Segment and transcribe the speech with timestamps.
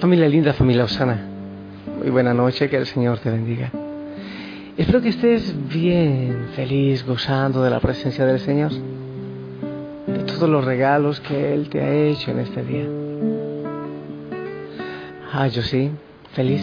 [0.00, 1.18] Familia linda, familia Osana,
[1.98, 3.72] muy buena noche, que el Señor te bendiga.
[4.76, 8.70] Espero que estés bien, feliz, gozando de la presencia del Señor,
[10.06, 12.86] de todos los regalos que Él te ha hecho en este día.
[15.32, 15.90] Ah, yo sí,
[16.32, 16.62] feliz,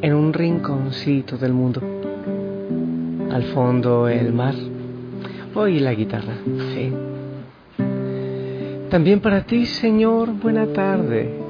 [0.00, 1.82] en un rinconcito del mundo.
[3.30, 4.54] Al fondo el mar,
[5.54, 6.32] hoy la guitarra,
[6.74, 6.90] sí.
[8.88, 11.43] También para ti, Señor, buena tarde.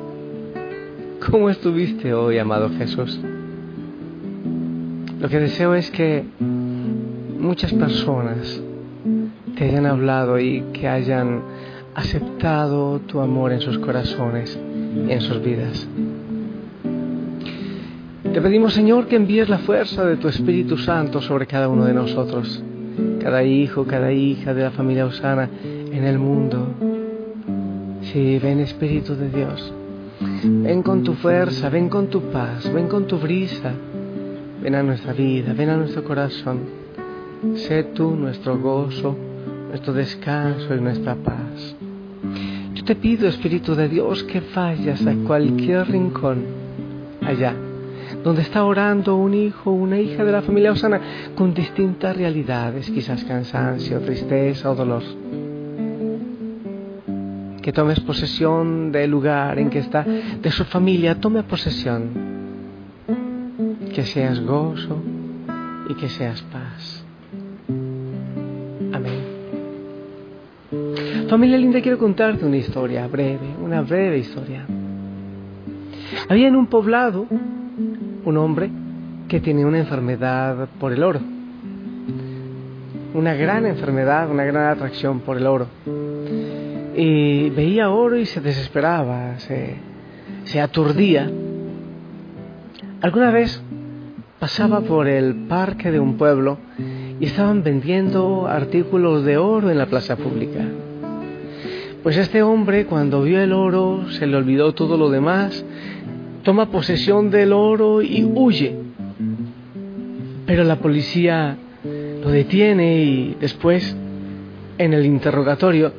[1.30, 3.18] ¿Cómo estuviste hoy, amado Jesús?
[5.20, 6.22] Lo que deseo es que
[7.38, 8.60] muchas personas
[9.56, 11.40] te hayan hablado y que hayan
[11.94, 14.58] aceptado tu amor en sus corazones
[15.08, 15.88] y en sus vidas.
[18.32, 21.94] Te pedimos, Señor, que envíes la fuerza de tu Espíritu Santo sobre cada uno de
[21.94, 22.62] nosotros,
[23.22, 26.66] cada hijo, cada hija de la familia Osana en el mundo.
[28.12, 29.72] Sí, ven Espíritu de Dios,
[30.44, 33.72] ven con tu fuerza, ven con tu paz, ven con tu brisa
[34.64, 36.60] Ven a nuestra vida, ven a nuestro corazón.
[37.54, 39.14] Sé tú nuestro gozo,
[39.68, 41.76] nuestro descanso y nuestra paz.
[42.72, 46.44] Yo te pido, Espíritu de Dios, que vayas a cualquier rincón
[47.20, 47.54] allá,
[48.22, 50.98] donde está orando un hijo una hija de la familia Osana
[51.36, 55.02] con distintas realidades, quizás cansancio, tristeza o dolor.
[57.64, 62.10] Que tomes posesión del lugar en que está, de su familia, tome posesión
[63.94, 65.02] que seas gozo
[65.88, 67.06] y que seas paz.
[68.92, 69.22] Amén.
[71.30, 74.66] Familia linda, quiero contarte una historia breve, una breve historia.
[76.28, 78.70] Había en un poblado un hombre
[79.26, 81.20] que tenía una enfermedad por el oro.
[83.14, 85.66] Una gran enfermedad, una gran atracción por el oro.
[86.96, 89.76] Y veía oro y se desesperaba, se,
[90.44, 91.30] se aturdía.
[93.00, 93.62] ¿Alguna vez
[94.44, 96.58] pasaba por el parque de un pueblo
[97.18, 100.60] y estaban vendiendo artículos de oro en la plaza pública.
[102.02, 105.64] Pues este hombre cuando vio el oro se le olvidó todo lo demás,
[106.42, 108.76] toma posesión del oro y huye.
[110.44, 111.56] Pero la policía
[112.22, 113.96] lo detiene y después
[114.76, 115.90] en el interrogatorio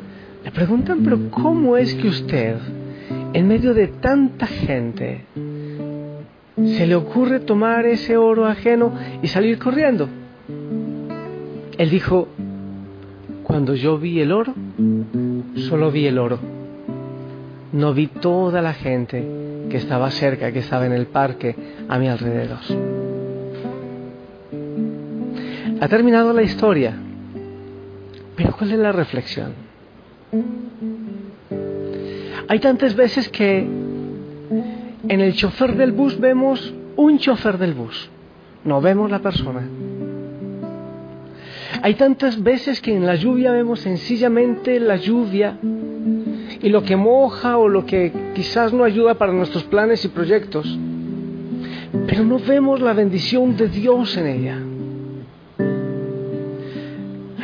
[0.46, 2.56] le preguntan, pero ¿cómo es que usted,
[3.34, 5.26] en medio de tanta gente,
[6.56, 10.08] se le ocurre tomar ese oro ajeno y salir corriendo.
[11.78, 12.30] Él dijo,
[13.44, 14.54] cuando yo vi el oro,
[15.68, 16.40] solo vi el oro.
[17.74, 21.56] No vi toda la gente que estaba cerca, que estaba en el parque
[21.90, 22.60] a mi alrededor.
[25.82, 26.94] Ha terminado la historia,
[28.38, 29.65] pero ¿cuál es la reflexión?
[32.48, 38.10] Hay tantas veces que en el chofer del bus vemos un chofer del bus,
[38.64, 39.68] no vemos la persona.
[41.82, 47.58] Hay tantas veces que en la lluvia vemos sencillamente la lluvia y lo que moja
[47.58, 50.80] o lo que quizás no ayuda para nuestros planes y proyectos,
[52.08, 54.60] pero no vemos la bendición de Dios en ella.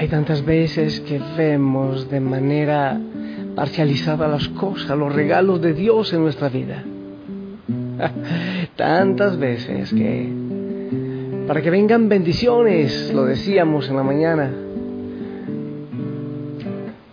[0.01, 2.99] Hay tantas veces que vemos de manera
[3.55, 6.83] parcializada las cosas, los regalos de Dios en nuestra vida.
[8.75, 10.27] Tantas veces que
[11.45, 14.51] para que vengan bendiciones, lo decíamos en la mañana.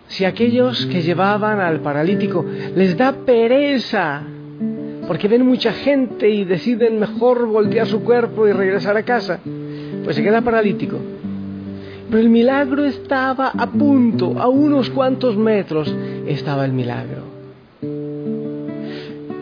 [0.07, 2.43] Si aquellos que llevaban al paralítico
[2.75, 4.23] les da pereza
[5.07, 9.39] porque ven mucha gente y deciden mejor voltear su cuerpo y regresar a casa,
[10.03, 11.18] pues se queda paralítico.
[12.09, 15.93] Pero el milagro estaba a punto, a unos cuantos metros
[16.25, 17.21] estaba el milagro.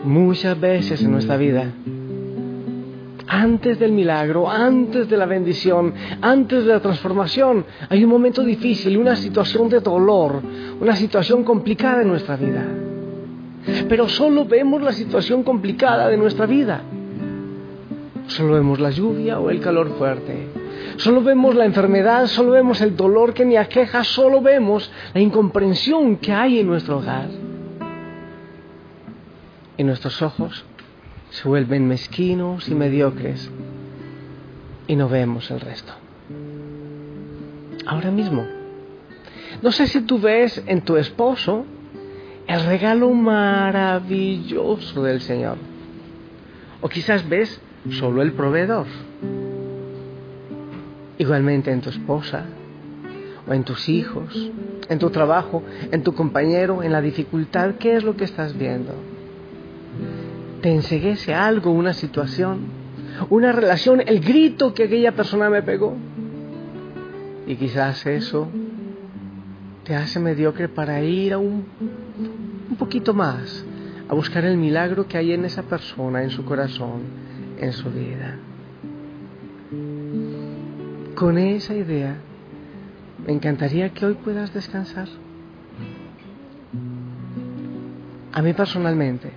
[0.04, 1.72] Muchas veces en nuestra vida,
[3.26, 8.98] antes del milagro, antes de la bendición, antes de la transformación, hay un momento difícil,
[8.98, 10.42] una situación de dolor,
[10.80, 12.66] una situación complicada en nuestra vida.
[13.88, 16.82] Pero solo vemos la situación complicada de nuestra vida.
[18.26, 20.57] Solo vemos la lluvia o el calor fuerte.
[20.98, 26.16] Solo vemos la enfermedad, solo vemos el dolor que me aqueja, solo vemos la incomprensión
[26.16, 27.28] que hay en nuestro hogar.
[29.76, 30.64] Y nuestros ojos
[31.30, 33.48] se vuelven mezquinos y mediocres
[34.88, 35.92] y no vemos el resto.
[37.86, 38.44] Ahora mismo,
[39.62, 41.64] no sé si tú ves en tu esposo
[42.48, 45.58] el regalo maravilloso del Señor.
[46.80, 48.86] O quizás ves solo el proveedor.
[51.18, 52.44] Igualmente en tu esposa,
[53.48, 54.50] o en tus hijos,
[54.88, 58.92] en tu trabajo, en tu compañero, en la dificultad, ¿qué es lo que estás viendo?
[60.62, 62.58] ¿Te enseguece algo, una situación,
[63.30, 65.96] una relación, el grito que aquella persona me pegó?
[67.46, 68.48] Y quizás eso
[69.84, 71.64] te hace mediocre para ir a un,
[72.70, 73.64] un poquito más,
[74.08, 77.00] a buscar el milagro que hay en esa persona, en su corazón,
[77.58, 78.36] en su vida.
[81.18, 82.14] Con esa idea,
[83.26, 85.08] me encantaría que hoy puedas descansar.
[88.32, 89.32] A mí personalmente,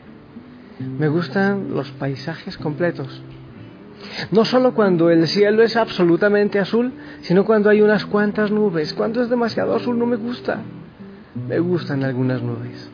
[1.00, 3.24] me gustan los paisajes completos.
[4.30, 8.94] No solo cuando el cielo es absolutamente azul, sino cuando hay unas cuantas nubes.
[8.94, 10.60] Cuando es demasiado azul no me gusta.
[11.48, 12.92] Me gustan algunas nubes.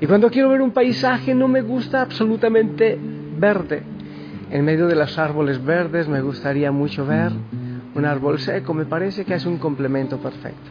[0.00, 2.98] Y cuando quiero ver un paisaje no me gusta absolutamente
[3.38, 3.84] verde.
[4.50, 7.30] En medio de los árboles verdes me gustaría mucho ver
[7.94, 8.74] un árbol seco.
[8.74, 10.70] Me parece que es un complemento perfecto.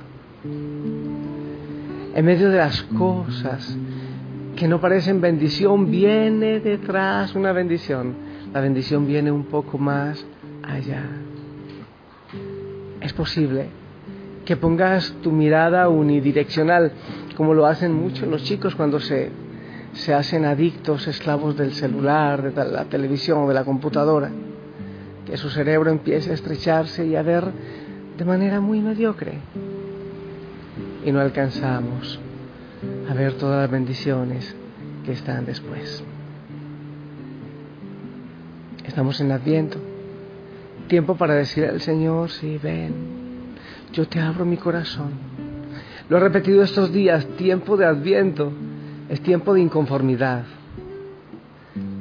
[2.16, 3.78] En medio de las cosas
[4.56, 10.24] que no parecen bendición, viene detrás una bendición la bendición viene un poco más
[10.62, 11.02] allá.
[13.02, 13.66] Es posible
[14.46, 16.92] que pongas tu mirada unidireccional,
[17.36, 19.31] como lo hacen muchos los chicos cuando se,
[19.94, 24.30] se hacen adictos, esclavos del celular, de la televisión o de la computadora,
[25.25, 27.46] que su cerebro empiece a estrecharse y a ver
[28.18, 29.40] de manera muy mediocre.
[31.06, 32.20] Y no alcanzamos
[33.10, 34.56] a ver todas las bendiciones
[35.06, 36.04] que están después.
[38.86, 39.80] Estamos en Adviento.
[40.88, 42.94] Tiempo para decir al Señor, sí, ven,
[43.94, 45.12] yo te abro mi corazón.
[46.10, 48.52] Lo he repetido estos días, tiempo de Adviento
[49.10, 50.44] es tiempo de inconformidad.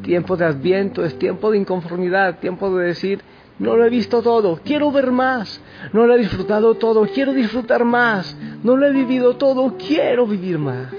[0.03, 3.21] Tiempo de Adviento es tiempo de inconformidad, tiempo de decir,
[3.59, 5.61] no lo he visto todo, quiero ver más,
[5.93, 10.59] no lo he disfrutado todo, quiero disfrutar más, no lo he vivido todo, quiero vivir
[10.59, 10.93] más.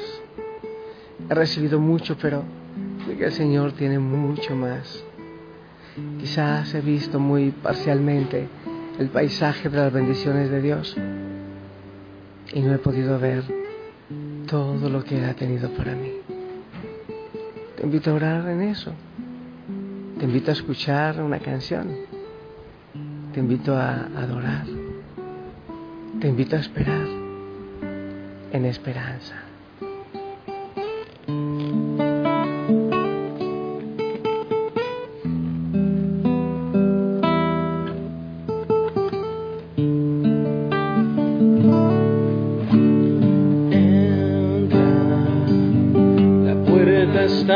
[1.29, 2.43] He recibido mucho, pero
[3.05, 5.03] sé que el Señor tiene mucho más.
[6.19, 8.47] Quizás he visto muy parcialmente
[8.97, 10.95] el paisaje de las bendiciones de Dios
[12.53, 13.43] y no he podido ver
[14.47, 16.32] todo lo que Él ha tenido para mí.
[17.83, 18.93] Te invito a orar en eso.
[20.17, 21.89] Te invito a escuchar una canción.
[23.33, 24.65] Te invito a adorar.
[26.21, 27.05] Te invito a esperar
[28.53, 29.35] en esperanza.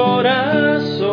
[0.00, 1.10] corazón.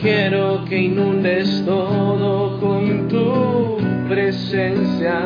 [0.00, 3.78] Quiero que inundes todo con tu
[4.08, 5.18] presencia.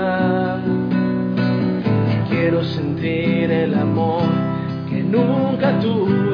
[2.31, 4.49] Quiero sentir el amor
[5.09, 6.27] nunca tuve,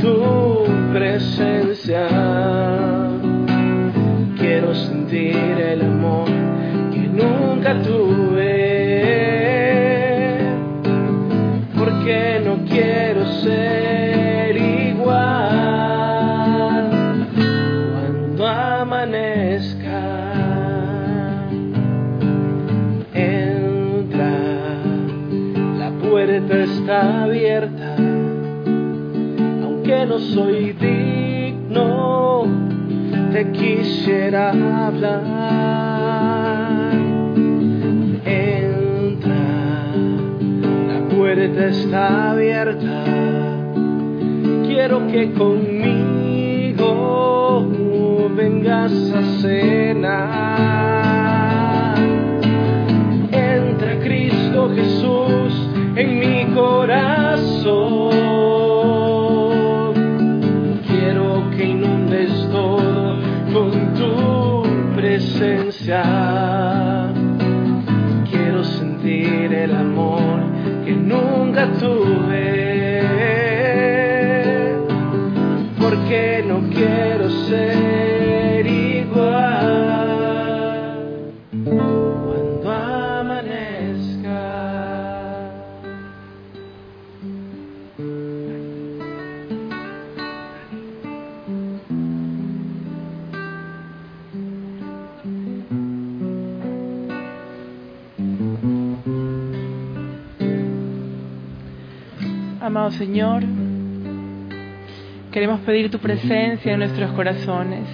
[0.00, 2.08] tu presencia.
[4.38, 6.28] Quiero sentir el amor
[7.16, 8.65] nunca tuve,
[30.36, 32.44] soy digno,
[33.32, 34.50] te quisiera
[34.86, 35.32] hablar.
[38.26, 39.46] Entra,
[40.88, 43.04] la puerta está abierta,
[44.66, 46.84] quiero que conmigo
[48.36, 50.36] vengas a cenar.
[53.32, 57.25] Entra Cristo Jesús en mi corazón.
[68.28, 70.40] Quiero sentir el amor
[70.84, 72.55] que nunca tuve.
[102.66, 103.44] Amado Señor,
[105.30, 107.84] queremos pedir tu presencia en nuestros corazones.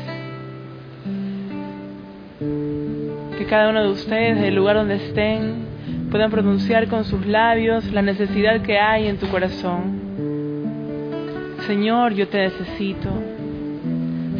[3.36, 5.66] Que cada uno de ustedes, del lugar donde estén,
[6.10, 10.00] puedan pronunciar con sus labios la necesidad que hay en tu corazón.
[11.66, 13.10] Señor, yo te necesito.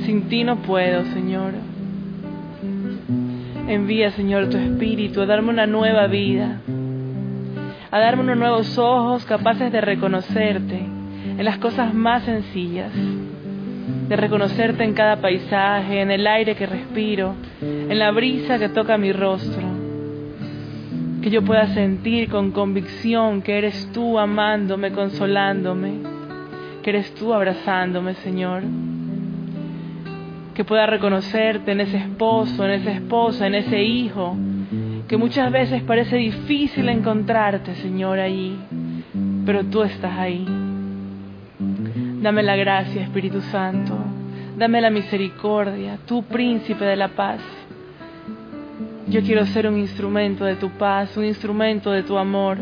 [0.07, 1.53] Sin ti no puedo, Señor.
[3.69, 6.59] Envía, Señor, tu Espíritu a darme una nueva vida
[7.93, 12.91] a darme unos nuevos ojos capaces de reconocerte en las cosas más sencillas,
[14.09, 18.97] de reconocerte en cada paisaje, en el aire que respiro, en la brisa que toca
[18.97, 19.63] mi rostro,
[21.21, 26.01] que yo pueda sentir con convicción que eres tú amándome, consolándome,
[26.83, 28.63] que eres tú abrazándome, Señor.
[30.55, 34.35] Que pueda reconocerte en ese esposo, en esa esposa, en ese hijo,
[35.13, 38.57] que muchas veces parece difícil encontrarte, Señor, allí,
[39.45, 40.43] pero tú estás ahí.
[42.23, 43.95] Dame la gracia, Espíritu Santo.
[44.57, 47.43] Dame la misericordia, tú príncipe de la paz.
[49.07, 52.57] Yo quiero ser un instrumento de tu paz, un instrumento de tu amor.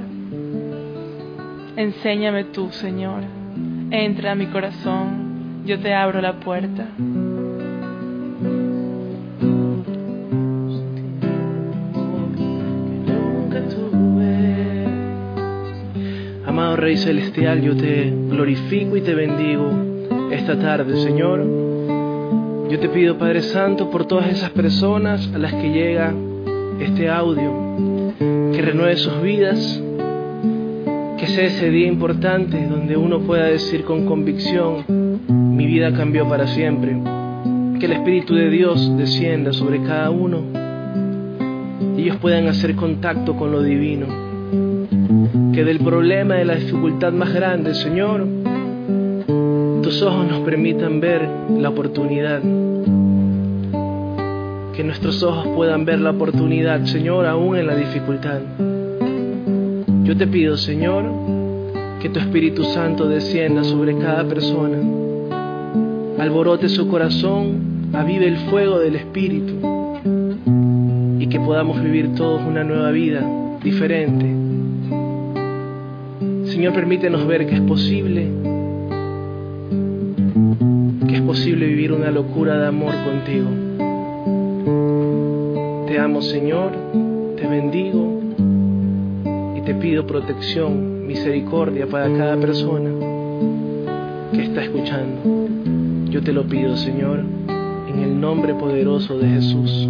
[1.76, 3.22] Enséñame tú, Señor.
[3.92, 5.62] Entra a mi corazón.
[5.64, 6.88] Yo te abro la puerta.
[16.80, 19.70] Rey Celestial, yo te glorifico y te bendigo
[20.30, 21.44] esta tarde, Señor.
[22.70, 26.14] Yo te pido, Padre Santo, por todas esas personas a las que llega
[26.80, 29.82] este audio, que renueve sus vidas,
[31.18, 34.86] que sea ese día importante donde uno pueda decir con convicción,
[35.28, 36.96] mi vida cambió para siempre.
[37.78, 40.44] Que el Espíritu de Dios descienda sobre cada uno
[41.94, 44.29] y ellos puedan hacer contacto con lo divino.
[45.60, 48.26] Que del problema, de la dificultad más grande, Señor,
[49.82, 52.40] tus ojos nos permitan ver la oportunidad.
[54.74, 58.40] Que nuestros ojos puedan ver la oportunidad, Señor, aún en la dificultad.
[60.04, 61.04] Yo te pido, Señor,
[62.00, 64.78] que tu Espíritu Santo descienda sobre cada persona,
[66.18, 69.52] alborote su corazón, avive el fuego del Espíritu
[71.18, 73.22] y que podamos vivir todos una nueva vida
[73.62, 74.39] diferente.
[76.60, 78.28] Señor, permítenos ver que es posible,
[81.08, 83.48] que es posible vivir una locura de amor contigo.
[85.86, 86.72] Te amo, Señor,
[87.38, 88.20] te bendigo
[89.56, 92.90] y te pido protección, misericordia para cada persona
[94.30, 96.10] que está escuchando.
[96.10, 97.24] Yo te lo pido, Señor,
[97.88, 99.88] en el nombre poderoso de Jesús.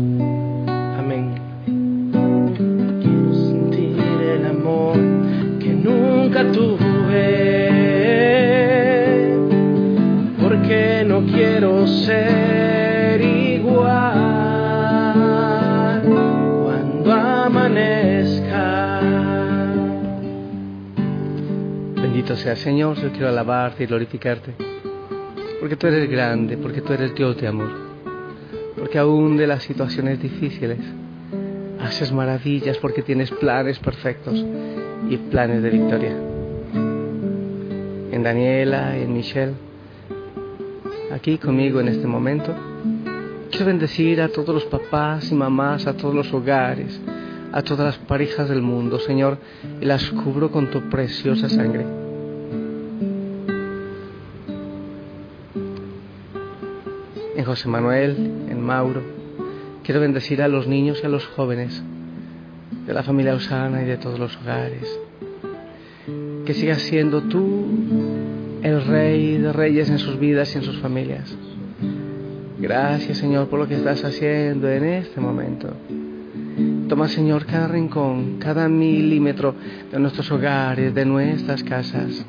[22.41, 24.55] Señor, yo quiero alabarte y glorificarte,
[25.61, 27.71] porque tú eres grande, porque tú eres Dios de amor,
[28.79, 30.79] porque aún de las situaciones difíciles
[31.81, 34.43] haces maravillas, porque tienes planes perfectos
[35.11, 36.17] y planes de victoria.
[38.11, 39.53] En Daniela, en Michelle,
[41.13, 42.55] aquí conmigo en este momento,
[43.51, 46.99] quiero bendecir a todos los papás y mamás, a todos los hogares,
[47.53, 49.37] a todas las parejas del mundo, Señor,
[49.79, 52.00] y las cubro con tu preciosa sangre.
[57.41, 58.17] En José Manuel,
[58.51, 59.03] en Mauro.
[59.83, 61.83] Quiero bendecir a los niños y a los jóvenes
[62.87, 64.87] de la familia Osana y de todos los hogares.
[66.45, 67.65] Que sigas siendo tú
[68.63, 71.35] el rey de reyes en sus vidas y en sus familias.
[72.59, 75.69] Gracias Señor por lo que estás haciendo en este momento.
[76.91, 79.55] Toma Señor cada rincón, cada milímetro
[79.91, 82.27] de nuestros hogares, de nuestras casas.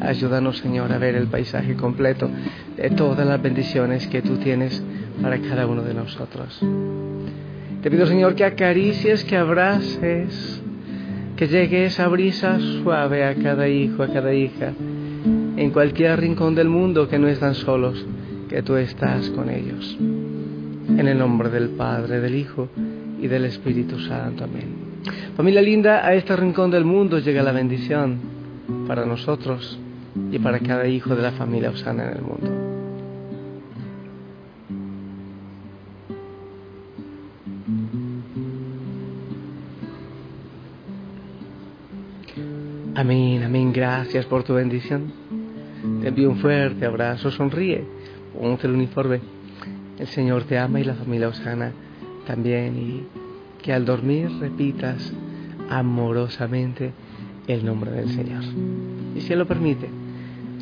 [0.00, 2.30] Ayúdanos Señor a ver el paisaje completo
[2.76, 4.82] de todas las bendiciones que tú tienes
[5.22, 6.60] para cada uno de nosotros.
[7.82, 10.62] Te pido Señor que acaricies, que abraces,
[11.36, 14.72] que llegue esa brisa suave a cada hijo, a cada hija,
[15.56, 18.04] en cualquier rincón del mundo que no están solos,
[18.48, 19.96] que tú estás con ellos.
[20.00, 22.68] En el nombre del Padre, del Hijo
[23.20, 24.44] y del Espíritu Santo.
[24.44, 24.84] Amén.
[25.36, 28.18] Familia linda, a este rincón del mundo llega la bendición
[28.86, 29.78] para nosotros
[30.30, 32.74] y para cada hijo de la familia Osana en el mundo.
[42.96, 45.12] Amén, amén, gracias por tu bendición.
[46.00, 47.84] Te envío un fuerte abrazo, sonríe,
[48.38, 49.20] ponte el uniforme.
[49.98, 51.72] El Señor te ama y la familia Osana
[52.26, 53.06] también y
[53.62, 55.12] que al dormir repitas
[55.70, 56.92] amorosamente
[57.48, 58.44] el nombre del Señor.
[59.16, 59.88] Y si Él lo permite,